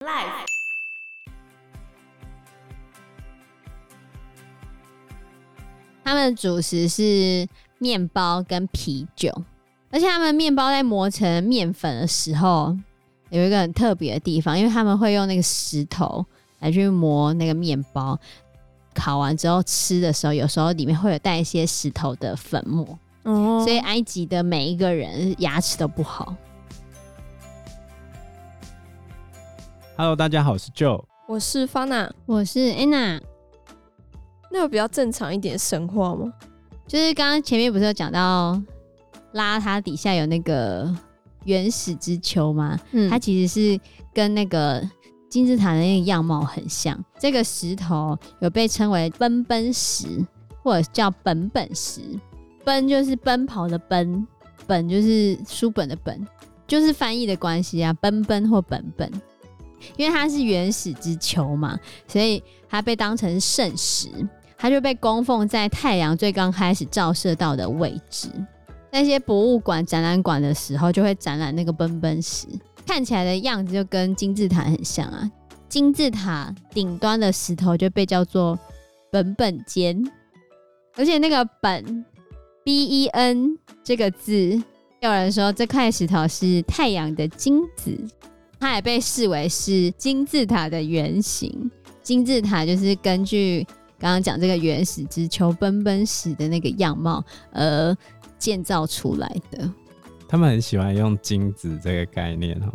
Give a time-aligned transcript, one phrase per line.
[0.00, 0.46] Life。
[6.02, 7.46] 他们的主食是
[7.76, 9.30] 面包跟啤酒，
[9.90, 12.74] 而且他们面包在磨成面粉的时候，
[13.28, 16.24] 有一个很特别的地方，因为他们会用那个石头
[16.60, 18.18] 来去磨那个面包，
[18.94, 26.34] 烤完之后吃的时候，有时候里面会有带一些石头的粉末，哦，所以埃及的每一个人牙齿都不好。
[30.00, 33.20] Hello，大家好，我是 Joe，我是 Fana，我是 Anna。
[34.50, 36.32] 那有比较正常一点神话吗？
[36.86, 38.58] 就是刚刚前面不是有讲到
[39.32, 40.90] 拉它底下有那个
[41.44, 42.80] 原始之丘吗？
[42.92, 43.78] 嗯，它其实是
[44.14, 44.82] 跟那个
[45.28, 46.98] 金字塔的那个样貌很像。
[47.18, 50.06] 这个石头有被称为奔奔石，
[50.62, 52.00] 或者叫本本石。
[52.64, 54.26] 奔就是奔跑的奔，
[54.66, 56.26] 本就是书本的本，
[56.66, 59.12] 就是翻译的关系啊，奔奔或本本。
[59.96, 64.08] 因为它是原始之丘嘛，所以它被当成圣石。
[64.62, 68.28] 它就被供奉在太阳最刚开始照射到的位置。
[68.92, 72.46] 那些博物馆、展览馆的时候，就会展览那个奔奔石，
[72.86, 75.30] 看起来的样子就跟金字塔很像啊。
[75.66, 78.58] 金字塔顶端的石头就被叫做
[79.10, 79.98] 本本尖，
[80.94, 82.04] 而且那个本
[82.62, 84.62] B E N 这个字，
[85.00, 87.96] 有人说这块石头是太阳的精子，
[88.60, 91.68] 它也被视为是金字塔的原型。
[92.02, 93.66] 金字塔就是根据。
[94.02, 97.22] 刚刚讲这个原始之丘奔奔石的那个样貌，
[97.52, 97.94] 而
[98.38, 99.70] 建造出来的。
[100.26, 102.72] 他们很喜欢用金子这个概念哦。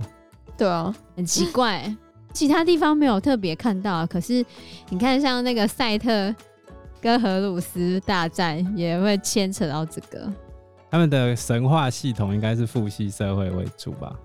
[0.55, 1.91] 对啊，很奇怪，
[2.31, 4.05] 其他地方没有特别看到。
[4.05, 4.45] 可是
[4.89, 6.31] 你看，像那个赛特
[7.01, 10.31] 跟荷鲁斯大战，也会牵扯到这个。
[10.91, 14.15] 他们的神话系统应该是父系社会为主吧？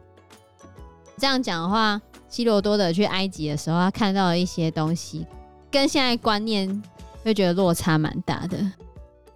[1.20, 5.26] 这样讲的话，希罗多德去埃及的时候，他看到了一些东西。
[5.70, 6.82] 跟现在观念
[7.22, 8.56] 会觉得落差蛮大的。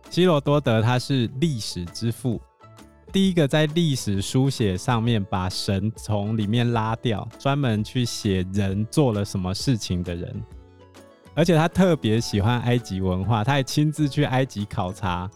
[0.09, 2.41] 希罗多德他是历史之父，
[3.13, 10.43] 第一个在历史书写上面把神从里面拉掉，专门去写人做了什么事情的人。
[11.35, 15.31] 而且他特别喜欢埃及文化，他还亲自去埃及考察。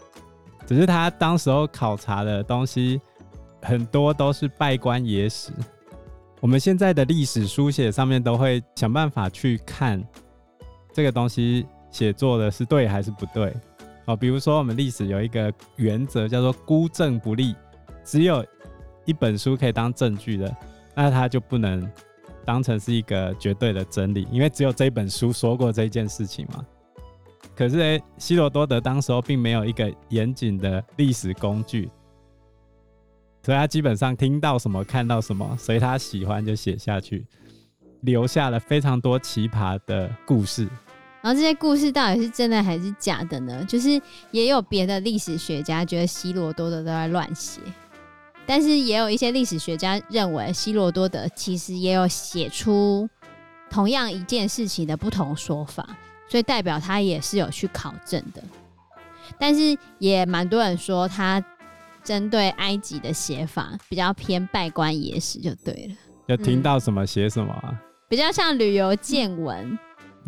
[0.65, 2.99] 只是他当时候考察的东西
[3.61, 5.51] 很多都是稗官野史。
[6.41, 10.03] 我们现在的历史书写上面都会想办法去看。
[10.93, 13.53] 这个东西写作的是对还是不对？
[14.05, 17.55] 哦，比如说我们历史有一个原则叫做孤证不立，
[18.03, 18.43] 只有
[19.05, 20.55] 一本书可以当证据的，
[20.95, 21.89] 那它就不能
[22.43, 26.65] 当成是一个绝对的真理，因为只有这本书说过这件事情嘛。
[27.55, 31.89] 可是诶，希罗多德当时候并没有一个严谨的历史工具，
[33.43, 37.25] 所以他基本上听到什么看到什么，随他喜欢就写下去。
[38.01, 40.63] 留下了非常多奇葩的故事，
[41.21, 43.61] 然后这些故事到底是真的还是假的呢？
[43.65, 44.01] 就是
[44.31, 47.59] 也有别的历史学家觉得希罗多德都在乱写，
[48.45, 53.09] 但是也有一些历史学家认为希罗多德其实也有写出
[53.69, 55.85] 同样一件事情的不同说法，
[56.29, 58.41] 所以代表他也是有去考证的。
[59.37, 61.43] 但是也蛮多人说他
[62.03, 65.73] 针对埃及的写法比较偏拜官野史就对
[66.27, 67.69] 了，就听到什么写什么啊。
[67.71, 67.77] 嗯
[68.09, 69.77] 比较像旅游见闻，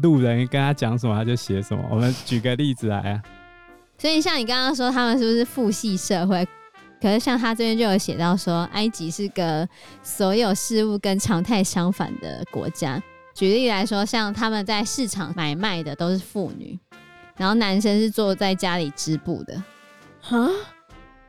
[0.03, 1.83] 路人跟他讲什么他就写什么。
[1.89, 3.23] 我们举个例子来啊，
[3.97, 6.47] 所以像你刚刚说他们是不是父系社会？
[7.01, 9.67] 可是像他这边就有写到说，埃及是个
[10.03, 13.01] 所有事物跟常态相反的国家。
[13.33, 16.77] 举例来说，像他们在市场买卖的都是妇女，
[17.35, 19.63] 然后男生是坐在家里织布的。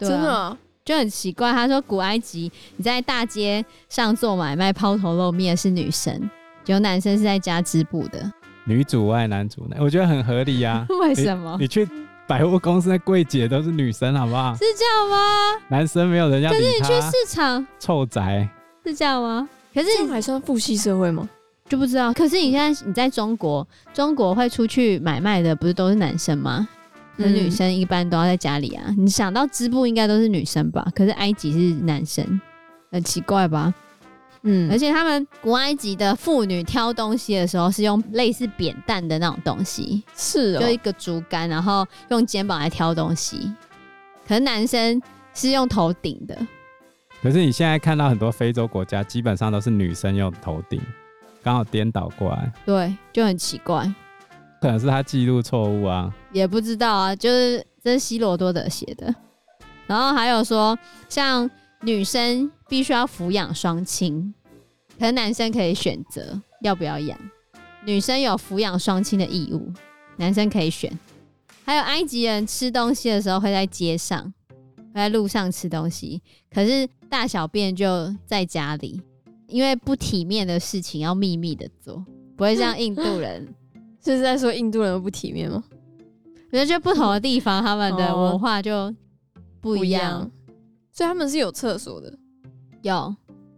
[0.02, 0.58] 哈，真的啊？
[0.84, 1.52] 就很奇怪。
[1.52, 6.30] 他说古埃及你在大街上做买卖抛头露面是女生。
[6.66, 8.32] 有男生是在家织布的，
[8.64, 10.94] 女主外男主内，我觉得很合理呀、啊。
[11.00, 11.56] 为什么？
[11.58, 11.88] 你，你去
[12.24, 14.54] 百货公司的柜姐都是女生，好不好？
[14.54, 15.60] 是这样吗？
[15.66, 16.52] 男生没有人要。
[16.52, 18.48] 可是你去市场，臭宅
[18.86, 19.48] 是这样吗？
[19.74, 21.28] 可是这还算父系社会吗？
[21.68, 22.12] 就不知道。
[22.12, 26.68] 可是你现在你在中国，中国会出去买卖的不是都是男生吗？
[27.16, 28.94] 那、嗯、女生一般都要在家里啊。
[28.96, 30.86] 你想到织布应该都是女生吧？
[30.94, 32.40] 可是埃及是男生，
[32.90, 33.72] 很奇怪吧？
[34.44, 43.52] 嗯，而且他们古埃及的妇女挑东西的时候是用类似扁担的那种东西，是、哦，就一个竹竿，然后用肩膀来挑东西。
[44.26, 45.00] 可是男生
[45.32, 46.36] 是用头顶的。
[47.22, 50.80] 可是你现在看到很多非洲国家，基本上都是女生用头顶，
[51.40, 52.52] 刚好颠倒过来。
[52.66, 53.88] 对，就很奇怪。
[54.62, 59.14] 可能是他记录错误啊，也不知道啊，就是这是希罗多德写的。
[59.86, 60.78] 然后还有说，
[61.10, 61.50] 像。
[61.84, 64.32] 女生必须要抚养双亲，
[65.00, 66.40] 可是男生可以选择。
[66.60, 67.18] 要不要养。
[67.84, 69.68] 女生有抚养双亲的义务，
[70.16, 70.96] 男生可以选。
[71.64, 74.32] 还有埃及人吃东西的时候会在街上，
[74.94, 76.22] 会在路上吃东西，
[76.54, 79.02] 可是大小便就在家里，
[79.48, 81.96] 因为不体面的事情要秘密的做，
[82.36, 83.52] 不会像印度人。
[84.02, 85.62] 这是在说印度人不体面吗？
[86.50, 88.92] 我觉得不同的地方，他们的文化就
[89.60, 90.30] 不一样，哦、不一样，
[90.92, 92.12] 所以他们是有厕所的，
[92.82, 93.14] 有。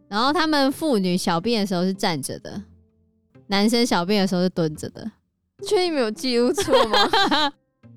[0.07, 2.63] 然后他们妇女小便的时候是站着的，
[3.49, 5.11] 男生小便的时候是蹲着的。
[5.67, 6.99] 确定没有记录错吗？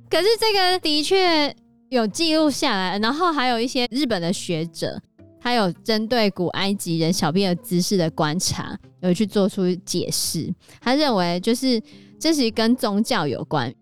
[0.09, 1.53] 可是这个的确
[1.89, 4.99] 有记录下来，然后还有一些日本的学者，
[5.39, 10.51] 他有针对古埃及人小便的姿势的观察，有去做出解释。
[10.79, 11.79] 他认为就是
[12.19, 13.73] 这是跟宗教有关，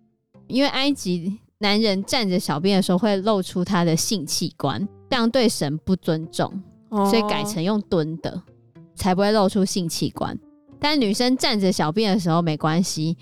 [0.48, 8.42] 因为埃及男人站着小便的时候会露出他的性器官，这样对神不尊重，所以改成用蹲的，
[8.96, 10.38] 才不会露出性器官。
[10.80, 13.18] 但女生站着小便的时候没关系。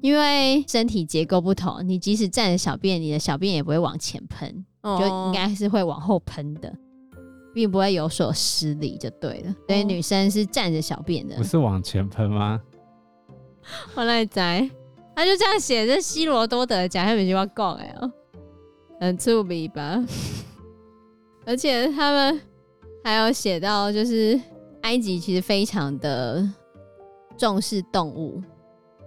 [0.00, 6.72] 因为身体结构不同，你即使站着小便，你的小便也不会往前喷，就应该是会往后喷的，
[7.52, 9.52] 并不会有所失礼，就对了。
[9.66, 12.60] 所以女生是站着小便的，不是往前喷吗？
[13.94, 14.70] 我来摘，
[15.14, 18.10] 他就这样写，这希罗多德讲下面句话讲哎哦，
[19.00, 20.04] 很粗鄙吧？
[21.46, 22.40] 而且他们
[23.02, 24.38] 还有写到，就是
[24.82, 26.46] 埃及其实非常的
[27.36, 28.42] 重视动物。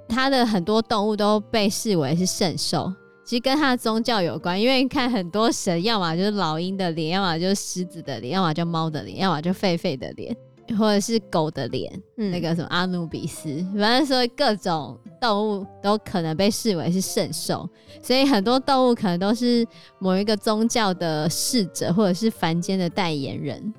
[0.09, 2.91] 他的很多动物都被视为是圣兽，
[3.23, 4.59] 其实跟他的宗教有关。
[4.59, 10.35] 因为看很多神，要么就是老鹰的脸，要么就是狮子的脸，要么就猫的脸，要么就狒狒的脸，
[10.75, 11.91] 或者是狗的脸。
[12.17, 13.47] 嗯，那个什么阿努比斯，
[13.77, 17.69] 反正说各种动物都可能被视为是圣兽，
[18.01, 19.65] 所以很多动物可能都是
[19.99, 23.73] 某一个宗教的侍者，或者是凡间的代言人。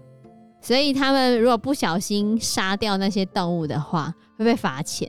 [0.61, 5.09] 所以他们如果不小心杀掉那些动物的话，会被罚钱。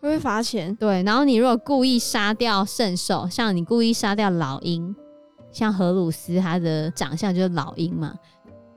[0.00, 1.02] 会被罚钱，对。
[1.04, 4.94] 然后你如果故意杀掉圣兽，像你故意杀掉老鹰，
[5.50, 8.14] 像荷鲁斯，他的长相就是老鹰嘛，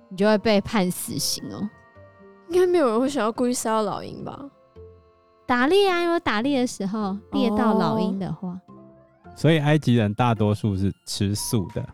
[0.09, 1.69] 你就会被判死刑哦、喔。
[2.49, 4.49] 应该没有人会想要故意杀到老鹰吧？
[5.45, 8.59] 打猎啊，因为打猎的时候猎到老鹰的话，
[9.35, 11.87] 所以埃及人大多数是吃素的。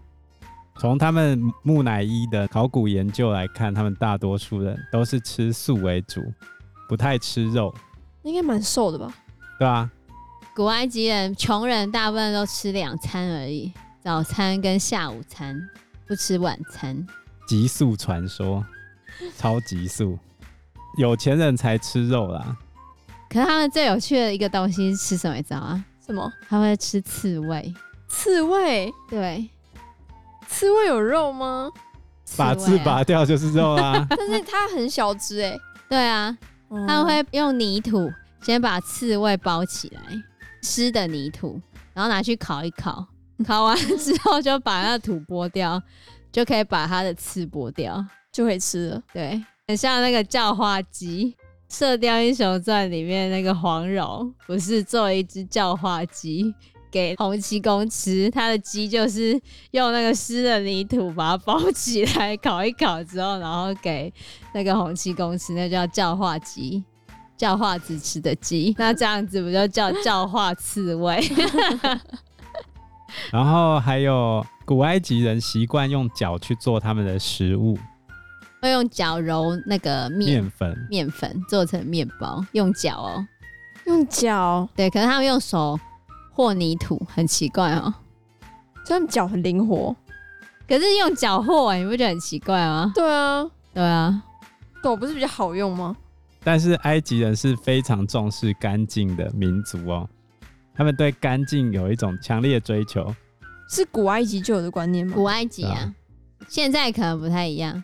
[0.80, 6.20] 从他们木乃伊的考古研究来看，他们大多数人都是吃素为主，
[6.90, 7.74] 不太吃肉。
[8.24, 9.14] 应该蛮瘦的吧？
[9.60, 9.92] 对啊，
[10.56, 13.72] 古埃及人穷人大部分都吃两餐而已，
[14.02, 15.56] 早餐跟下午餐，
[16.08, 17.06] 不吃晚餐。
[17.48, 18.66] 极速传说，
[19.38, 20.18] 超极素，
[20.98, 22.56] 有钱人才吃肉啦。
[23.30, 25.36] 可是他们最有趣的一个东西是吃什么？
[25.36, 25.86] 你知道吗？
[26.06, 26.32] 什么？
[26.48, 27.74] 他会吃刺猬。
[28.08, 28.94] 刺猬？
[29.10, 29.50] 对。
[30.48, 31.70] 刺猬有肉吗？
[32.38, 34.06] 把刺拔掉就是肉啊。
[34.10, 35.58] 但是它很小只哎。
[35.90, 36.36] 对啊，
[36.70, 38.12] 他们会用泥土。
[38.42, 40.02] 先把刺猬包起来，
[40.62, 41.62] 湿的泥土，
[41.94, 43.08] 然后拿去烤一烤，
[43.48, 45.82] 烤完之后就把那个土剥掉，
[46.30, 49.02] 就可以把它的刺剥掉， 就可以吃了。
[49.14, 51.32] 对，很像那个叫花鸡，
[51.70, 56.54] 《射雕英雄传》里面那个黄蓉，不是做了一只叫花鸡
[56.92, 59.40] 给洪七公吃，他的鸡就是
[59.72, 64.14] 用那个湿的泥土把它包起来，烤一烤之后，然后给
[64.54, 66.84] 那个洪七公吃，那叫叫花鸡。
[67.36, 71.20] 叫化子吃的鸡，那这样子不就叫叫化刺猬？
[73.34, 77.78] 然后还有古埃及人习惯用脚去做他们的食物，
[78.64, 83.28] 会用脚揉那个面面粉，面粉做成面包，用脚哦、喔，
[83.88, 85.78] 用脚，对，可是他们用手
[86.32, 87.94] 和泥土，很奇怪哦、喔，
[88.88, 89.94] 他们脚很灵活，
[90.66, 92.90] 可是用脚和，你不觉得很奇怪吗？
[92.96, 94.24] 对啊，对啊，
[94.82, 95.94] 狗不是比较好用吗？
[96.42, 100.10] 但是埃及人是非常重视干净的民族哦，
[100.74, 103.14] 他们对干净有一种强烈的追求，
[103.70, 105.14] 是古埃及就有的观念吗？
[105.14, 105.96] 古埃及啊，啊。
[106.48, 107.84] 现在可能不太一样。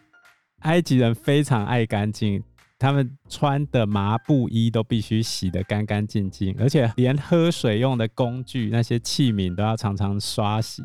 [0.59, 2.43] 埃及人非常爱干净，
[2.77, 10.83] 他们穿的麻布衣都必须洗得干干净净，而且连喝水用的工具那些器皿都要常常刷洗，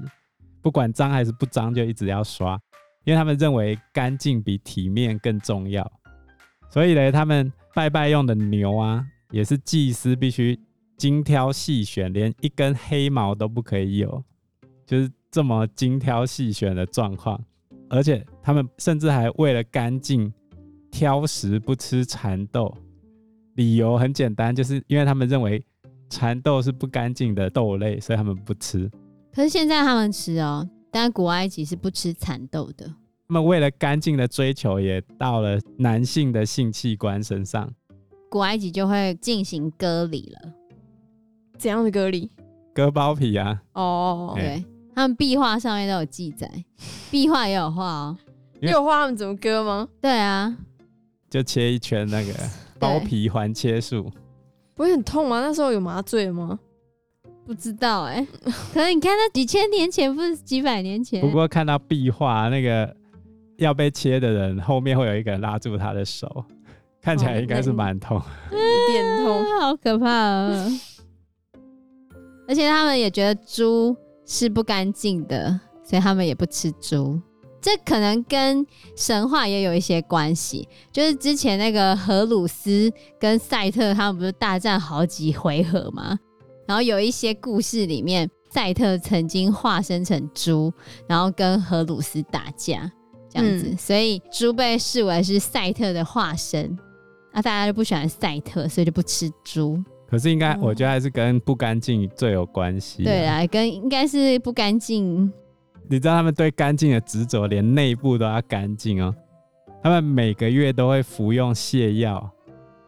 [0.62, 2.58] 不管脏还是不脏就一直要刷，
[3.04, 5.90] 因为他们认为干净比体面更重要。
[6.70, 7.52] 所以呢，他们。
[7.76, 10.56] 拜拜用的牛啊，也是祭司必须
[10.96, 14.22] 精挑细选，连一根黑毛都不可以有，
[14.86, 17.44] 就是这么精挑细选的状况。
[17.94, 20.32] 而且他们甚至还为了干净，
[20.90, 22.74] 挑食不吃蚕豆。
[23.54, 25.64] 理由很简单，就是因为他们认为
[26.10, 28.90] 蚕豆是不干净的豆类，所以他们不吃。
[29.32, 32.86] 可是现在他们吃哦，但古埃及是不吃蚕豆的。
[33.28, 37.72] 他们为了干净的追求，也到了男性的性器官身上。
[38.28, 40.52] 古埃及就会进行割礼了。
[41.56, 42.30] 怎样的割礼？
[42.74, 43.62] 割包皮啊！
[43.74, 46.50] 哦，对，他们壁画上面都有记载，
[47.10, 48.18] 壁画也有画哦。
[48.60, 49.88] 有画他们怎么割吗？
[50.00, 50.56] 对啊，
[51.28, 52.32] 就切一圈那个
[52.78, 54.10] 包皮环切术。
[54.74, 55.40] 不会很痛吗？
[55.40, 56.58] 那时候有麻醉吗？
[57.46, 58.26] 不知道哎、欸，
[58.72, 61.20] 可能你看那几千年前，不是几百年前。
[61.20, 62.96] 不过看到壁画那个
[63.58, 66.42] 要被切的人后面会有一个人拉住他的手，
[67.02, 68.18] 看起来应该是蛮痛，
[68.50, 70.66] 有点痛， 好可怕啊！
[72.48, 73.94] 而且他们也觉得猪
[74.26, 77.20] 是不干净的，所以他们也不吃猪。
[77.60, 86.18] 这可能跟神话也有一些关系，就是之前那个荷鲁斯跟赛特他们不是大战好几回合吗？
[86.66, 90.70] 然后有一些故事里面，赛特曾经化身成猪，
[91.08, 92.90] 然后跟荷鲁斯打架，
[93.30, 96.76] 这样子，嗯、所以猪被视为是赛特的化身。
[97.32, 99.82] 那、啊、大家就不喜欢赛特，所以就不吃猪。
[100.14, 103.04] 可是应该，我觉得还是跟不干净最有关系、嗯。
[103.04, 105.24] 对啊，跟应该是不干净。
[105.88, 109.12] 你知道他们对干净的执着，连内部都要干净哦。
[109.82, 112.30] 他们每个月都会服用泻药，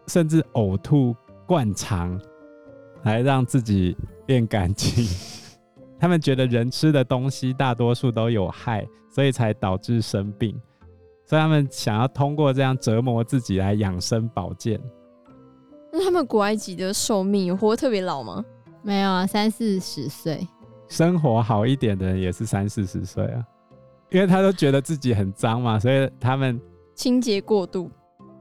[0.07, 1.17] 甚至呕吐
[1.49, 2.17] 灌肠。
[3.03, 5.05] 来让自己变干净。
[5.99, 10.57] 他们觉得人吃的东西大多数都有害，所以才导致生病。
[11.25, 14.81] 所以他们想要通过这样折磨自己来养生保健。
[15.97, 18.45] 那他们古埃及的寿命有活得特别老吗？
[18.83, 20.47] 没有啊，三四十岁。
[20.89, 23.43] 生活好一点的人也是三四十岁啊，
[24.11, 26.61] 因为他都觉得自己很脏嘛，所以他们
[26.95, 27.91] 清洁过度。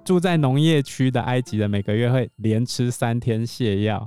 [0.04, 4.06] 住在农业区的埃及人每个月会连吃三天泻药。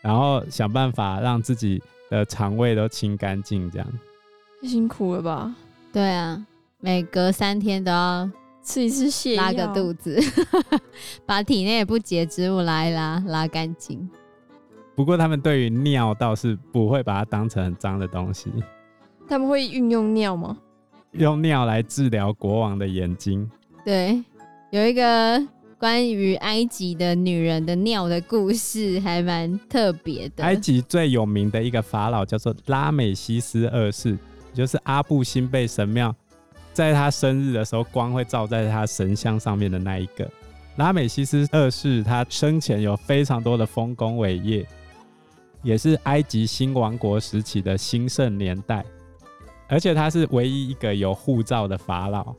[0.00, 3.86] 然后想办法让自己的肠胃都清干净，这样
[4.62, 5.54] 太辛苦了吧？
[5.92, 6.42] 对啊，
[6.78, 8.30] 每隔三天都要
[8.62, 10.18] 吃一次泻药，拉个肚子，
[11.26, 14.08] 把体内不洁之物拉一拉，拉干净。
[14.94, 18.52] 不过他们对于尿倒是不会把它当成很脏的东西。
[19.28, 20.58] 他们会运用尿吗？
[21.12, 23.50] 用尿来治疗国王的眼睛。
[23.84, 24.22] 对，
[24.70, 25.46] 有一个。
[25.80, 30.44] 关于埃及的女人的尿的故事还蛮特别的。
[30.44, 34.18] 埃及最有名的一个法老叫做拉美西斯二世，
[34.52, 36.14] 就是阿布辛贝神庙，
[36.72, 40.28] 在他生日的时候光会照在他神像上面的那一个。
[40.76, 44.66] 拉美西斯二世他生前有非常多的丰功伟业，
[45.62, 48.84] 也是埃及新王国时期的兴盛年代，
[49.68, 52.34] 而且他是唯一一个有护照的法老。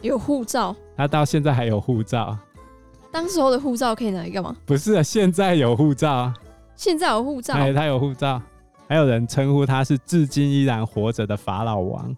[0.00, 2.36] 有护照，他到现在还有护照。
[3.10, 4.56] 当时候的护照可以拿来干嘛？
[4.64, 6.32] 不是，现在有护照。
[6.74, 8.40] 现在有护照，哎，他有护照。
[8.88, 12.16] 还有人称呼他是至今依然活着的法老王。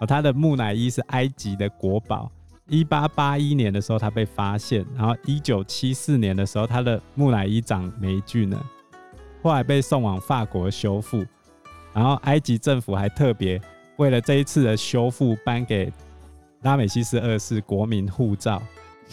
[0.00, 2.30] 哦，他的木乃伊是埃及的国宝。
[2.66, 8.66] 一八八一年的时候，他被发现，然后一九七四年的时候，他的木乃伊长霉菌了，
[9.42, 11.24] 后来被送往法国修复。
[11.92, 13.60] 然后埃及政府还特别
[13.96, 15.92] 为了这一次的修复，颁给。
[16.62, 18.60] 拉美西斯二世国民护照，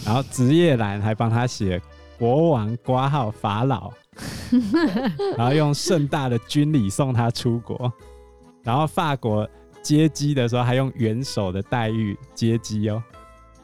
[0.05, 1.81] 然后职业栏还帮他写
[2.19, 3.89] 国王挂号法老，
[5.37, 7.89] 然后用盛大的军礼送他出国，
[8.63, 9.49] 然后法国
[9.87, 13.01] 接机的时候还用元首的待遇接机哦，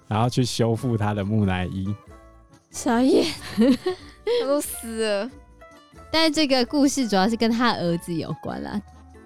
[0.07, 1.93] 然后去修复他的木乃伊。
[2.71, 3.25] 傻眼，
[3.59, 5.29] 他都死了。
[6.09, 8.81] 但是这个故事主要是跟他儿子有关啦，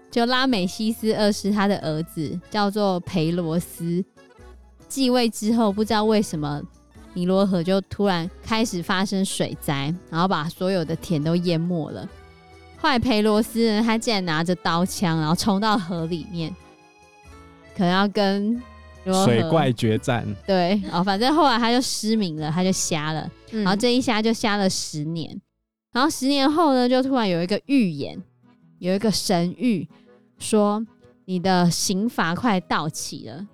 [0.09, 4.03] 就拉美西斯二世他的儿子叫做培罗斯。
[4.87, 6.59] 继位之后，不知道为什么
[7.13, 12.09] 尼罗河就突然开始发生水灾，然后把所有的田都淹没了。
[12.79, 16.51] 后来裴罗斯呢，他竟然拿着刀枪，然后冲到河里面，
[17.77, 18.59] 可能要跟
[19.25, 20.25] 水怪决战。
[20.47, 25.39] 对，哦反正后来他就失明了，他就瞎了，然后这一瞎就瞎了十年。
[25.93, 28.21] 然后十年后呢，就突然有一个预言，
[28.79, 29.87] 有一个神谕
[30.39, 30.83] 说，
[31.25, 33.47] 你的刑罚快到期了。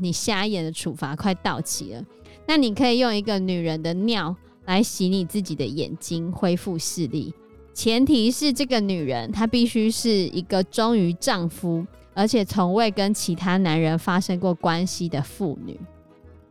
[0.00, 2.04] 你瞎眼的处罚快到期了，
[2.46, 7.32] 那你可以用一个女人的尿来洗你自己的眼睛，恢复视力。
[7.74, 15.78] 前提是这个女人她必须是一个忠于丈夫，而且从未跟其他男人发生过关系的妇女，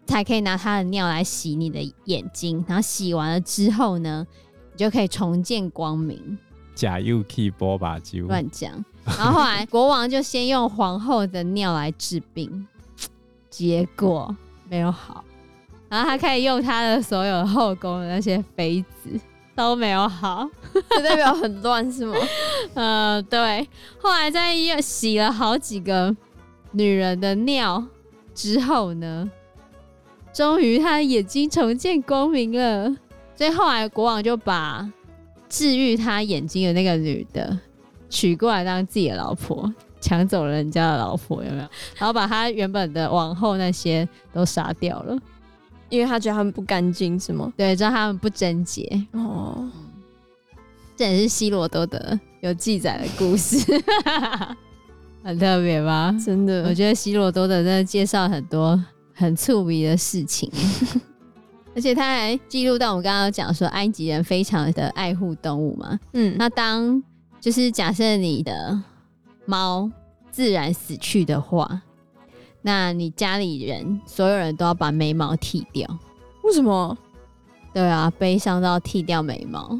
[0.06, 2.64] 才可以拿她的尿来洗你的眼睛。
[2.68, 4.28] 然后洗完了之后呢，
[4.74, 6.38] 你就可以重见光明。
[6.76, 8.72] 假又可以波把酒乱讲。
[9.06, 12.68] 然后后来国王就先用皇后的尿来治病。
[13.50, 14.36] 结果
[14.68, 15.24] 没有好，
[15.88, 19.20] 然后他可以用他的所有后宫的那些妃子
[19.56, 22.16] 都没有好，就代表很乱是吗？
[22.74, 23.68] 呃，对。
[24.00, 26.16] 后来在医院洗了好几个
[26.72, 27.84] 女人的尿
[28.34, 29.30] 之后呢，
[30.34, 32.96] 终于他眼睛重见光明了。
[33.36, 34.88] 所以后来国王就把
[35.50, 37.58] 治愈他眼睛的那个女的
[38.10, 41.68] 娶过来当自己的老婆，抢走了人家的老婆，有没有？
[41.98, 45.18] 然后把他原本的王后那些都杀掉了，
[45.94, 47.54] 因为他觉得他们不干净，是吗？
[47.56, 49.06] 对，知道他们不贞洁。
[49.12, 49.70] 哦，
[50.98, 53.58] 这也是希罗多德有记载的故事，
[55.24, 56.12] 很特别吧？
[56.26, 58.84] 真的，我觉得希罗多德真的介绍很多
[59.14, 60.52] 很触鼻的事情。
[61.76, 66.00] 而且他还记录到我们刚刚讲说，埃及人非常的爱护动物嘛。
[66.14, 67.04] 嗯，那当
[67.40, 68.82] 就是假设你的
[69.46, 69.92] 猫
[70.32, 71.84] 自然死去的话，
[72.64, 75.88] 那你家里人所有人都要把眉毛剃掉。
[76.42, 76.98] 为什么？
[77.72, 79.80] 对啊，悲伤到剃掉眉毛。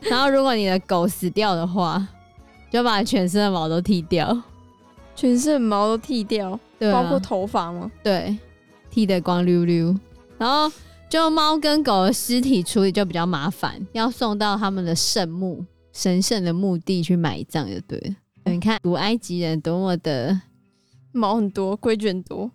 [0.00, 2.04] 然后如果你的狗死掉的话，
[2.70, 4.42] 就把全身的毛都剃掉，
[5.14, 7.88] 全身的毛都剃掉，对啊，包括头发吗？
[8.02, 8.36] 对，
[8.90, 9.94] 剃得光溜溜。
[10.36, 10.74] 然后。
[11.06, 18.14] 就猫跟狗的尸体处理就比较麻烦，要送到他们的圣墓、神圣的墓地去埋葬，就对了。
[18.46, 20.36] 你看古埃及人多么的
[21.14, 22.50] 毛很多，规矩很多。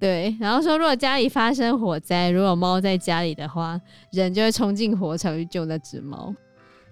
[0.00, 3.80] 对，然后说如果家里发生火灾，如果猫在家里的话，
[4.10, 6.34] 人就会冲进火场去救那只猫。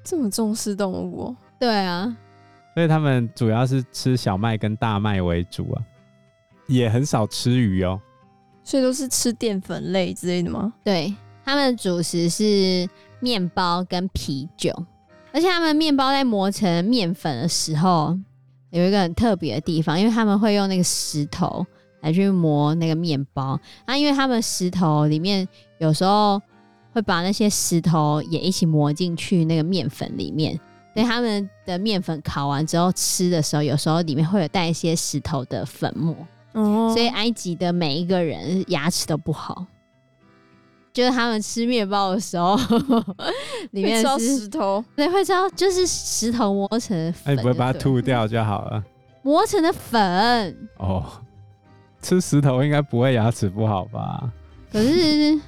[0.04, 1.36] 这么重视动物喔？
[1.58, 2.16] 对啊，
[2.74, 5.82] 所以他们主要是吃小麦跟大麦为主啊，
[6.68, 8.00] 也很少吃鱼哦。
[8.62, 10.72] 所以都是吃淀粉类之类的吗？
[10.84, 11.12] 对，
[11.44, 12.88] 他们的主食是
[13.18, 14.72] 面包跟啤酒，
[15.32, 18.16] 而且他们面包在磨成面粉的时候，
[18.70, 21.66] 有一个很特别的地方，因为他们会用那个石头
[22.00, 23.58] 来去磨那个面包。
[23.86, 25.46] 那因为他们石头里面
[25.78, 26.40] 有时候
[26.92, 30.58] 会把那些石头也一起磨进去那个面粉里面，
[30.94, 36.14] 所以他们的面粉烤完之后吃的时候，有时候里面会有带一些石头的粉末。
[36.52, 39.64] 哦，所以埃及的每一个人牙齿都不好，
[40.92, 42.56] 就是他们吃面包的时候，
[43.72, 48.82] 里面是石头，对，会知道就是石头磨成的粉，哎，你不会把它吐掉就好了。
[49.22, 50.68] 磨成的粉。
[50.78, 51.04] 哦，
[52.02, 54.30] 吃石头应该不会牙齿不好吧？
[54.72, 55.38] 可是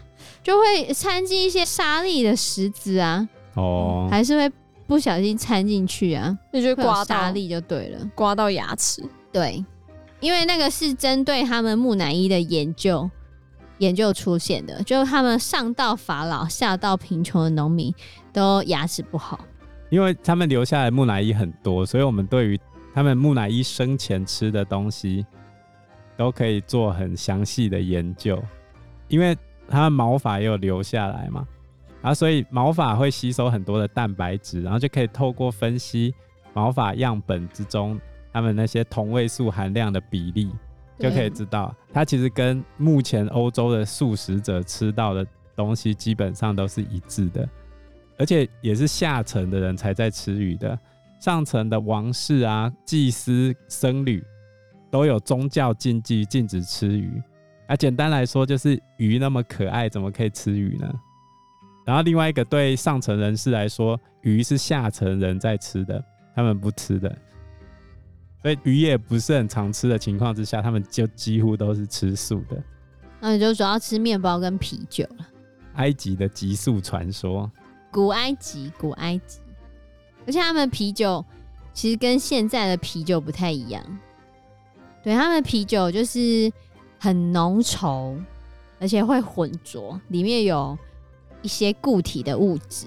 [0.43, 4.51] 就会掺进一些沙粒的石子啊，哦，还是会
[4.87, 7.05] 不小心掺进去啊，那就刮到。
[7.05, 9.03] 沙粒就对了，刮到牙齿，
[9.33, 9.65] 对。
[10.21, 13.11] 因为那个是针对他们木乃伊的研究
[13.83, 17.93] 研究出现的，就是他们上到法老，下到贫穷的农民
[18.33, 19.45] 都牙齿不好。
[19.91, 22.61] 因为他们留下来木乃伊很多，所以我们对于
[22.95, 25.27] 他们木乃伊生前吃的东西
[26.17, 28.41] 都可以做很详细的研究。
[29.09, 29.37] 因为
[29.69, 31.45] 他们毛发也有留下来嘛，
[32.03, 36.15] 啊，所以毛发会吸收很多的蛋白质，然后就可以透过分析
[36.55, 38.01] 毛发样本之中。
[38.33, 40.51] 他们那些同位素含量的比例，
[41.03, 47.49] 就可以知道，它其实跟目前欧洲的素食者吃到的东西基本上都是一致的，
[48.17, 50.79] 而且也是下层的人才在吃鱼的，
[51.21, 54.23] 上层的王室啊、祭司、僧侣
[54.91, 57.21] 都有宗教禁忌，禁止吃鱼。
[57.67, 60.89] 啊，简单来说就是鱼那么可爱，怎么可以吃鱼呢？
[61.85, 66.01] 然后另外一个对上层人士来说，鱼是下层人在吃的，
[66.35, 67.13] 他们不吃的。
[68.43, 72.61] 所以鱼也不是很常吃的情况之下，他们就几乎都是吃素的。
[73.21, 75.27] 那你就主要吃面包跟啤酒了。
[75.75, 77.51] 埃及的极速传说，
[77.91, 79.39] 古埃及，古埃及，
[80.27, 81.25] 而且他们啤酒
[81.73, 83.83] 其实跟现在的啤酒不太一样。
[85.05, 86.53] 对，他们啤酒就是
[86.99, 88.19] 很浓稠，
[88.81, 90.77] 而且会浑浊，里面有
[91.43, 92.87] 一些固体的物质。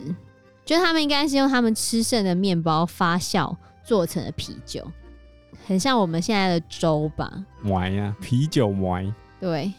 [0.65, 4.85] 就他们应该是用他们吃剩的面包发酵做成的啤酒。
[5.65, 7.31] 很像我们现在的粥吧？
[7.65, 9.05] 歪呀，啤酒歪。
[9.39, 9.71] 对，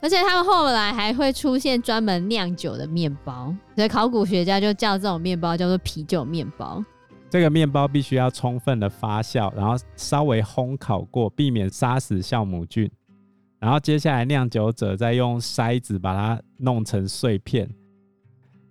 [0.00, 6.84] 而且他们后来还会出现专门酿酒的面包，所以考古学家就叫这种面包叫做啤酒面包。
[7.28, 12.90] 这个面包必须要充分的发酵，然后稍微烘烤过，避免杀死酵母菌。
[13.58, 17.68] 然后接下来酿酒者再用筛子把它弄成碎片，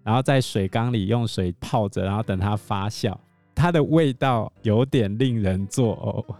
[0.04, 3.14] 然后在水缸里用水泡着，然后等它发酵。
[3.56, 6.36] 它的味道有点令人作呕，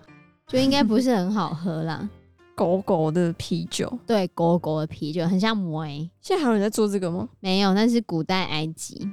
[0.48, 2.08] 就应该不是很好喝啦。
[2.54, 5.86] 狗狗的啤酒，对，狗狗的啤酒很像魔。
[6.22, 7.28] 现在还有人在做这个吗？
[7.40, 9.10] 没有，那是古代埃及，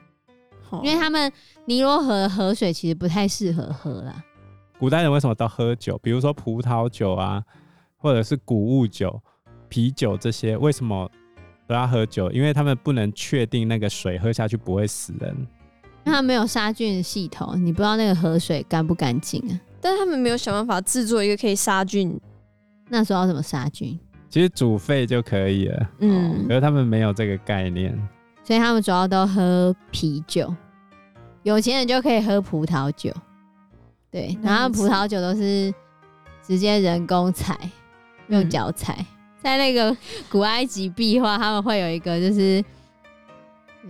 [0.82, 1.32] 因为他们
[1.64, 4.22] 尼罗河的河水其实不太适合喝啦。
[4.78, 5.98] 古代人为什么都喝酒？
[6.02, 7.42] 比如说葡萄酒啊，
[7.96, 9.20] 或者是谷物酒、
[9.68, 11.10] 啤酒这些，为什么
[11.66, 12.30] 都要喝酒？
[12.30, 15.46] 因为他们不能确定那个水喝下去不会死人。
[16.04, 19.54] 那他没有杀菌系统，你不知道那个河水干不干净啊？
[19.80, 22.20] 但是他们没有想办法制作一个可以杀菌，
[22.88, 23.98] 那时候要怎么杀菌？
[24.28, 25.90] 其实煮沸就可以了。
[26.00, 27.96] 嗯，可是他们没有这个概念。
[28.42, 30.52] 所以他们主要都喝啤酒。
[31.44, 33.12] 有钱人就可以喝葡萄酒，
[34.10, 35.72] 对，然后葡萄酒都是
[36.44, 37.56] 直接人工采，
[38.28, 38.96] 用脚采。
[38.98, 39.06] 嗯、
[39.40, 39.96] 在那个
[40.28, 42.64] 古埃及壁画，他们会有一个就是。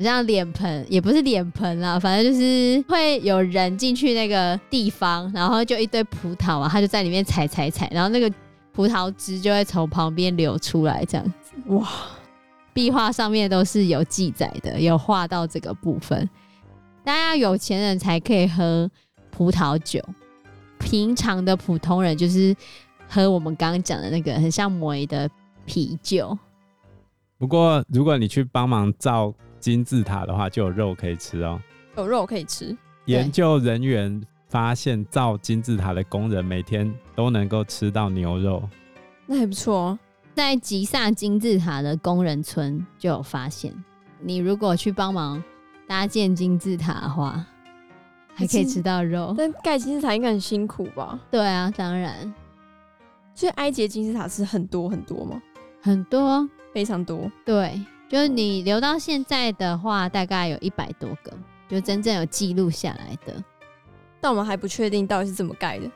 [0.00, 8.33] 像脸盆也不是脸盆啦，反正就是会有人进去那个地方，然后就一堆葡萄啊，他就在里面采采采，然后那个
[8.72, 11.52] 葡萄汁就会从旁边流出来，这样子。
[11.66, 11.87] 哇，
[12.72, 16.28] 壁画上面都是有记载的，有画到这个部分。
[17.05, 18.90] 大家有钱人才可以喝
[19.31, 20.00] 葡萄酒，
[20.78, 22.57] 平常的普通人就是
[23.09, 25.28] 喝我们刚刚讲的那个很像梅的
[25.66, 26.37] 啤酒。
[27.38, 29.35] 不过如果你去帮忙造。
[29.62, 31.62] 金字塔的话，就有肉可以吃哦。
[31.96, 32.77] 有肉可以吃。
[33.05, 38.68] 研究人员发现，造金字塔的工人每天都能够吃到牛肉，
[39.25, 39.98] 那还不错哦。
[40.35, 43.72] 在吉萨金字塔的工人村就有发现，
[44.18, 45.40] 你如果去帮忙
[45.87, 47.46] 搭建金字塔的话，
[48.35, 49.33] 还可以吃到肉。
[49.38, 51.20] 但盖金字塔应该很辛苦吧？
[51.31, 52.35] 对啊，当然。
[53.35, 55.40] 所以埃及金字塔是很多很多吗？
[55.81, 57.31] 很多，非常多。
[57.44, 57.81] 对。
[58.12, 61.33] 就是你留到现在的话，大概有一百多个，
[61.66, 63.42] 就真正有记录下来的。
[64.20, 65.90] 但我们还不确定到底是怎么盖的。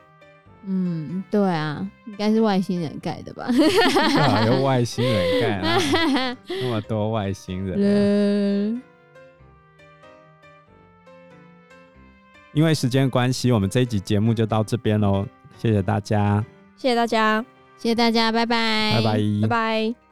[0.63, 3.47] 嗯，对啊，应该是外星人盖的吧？
[4.47, 5.77] 有外星人盖啊，
[6.49, 8.81] 那么多外星人啊。
[12.51, 15.23] 因为时间关系，我们这一集节目就到这边喽。
[15.59, 16.43] 谢谢大家，
[16.75, 17.45] 谢谢大家，
[17.77, 20.06] 谢谢大家，拜拜，拜拜，拜拜。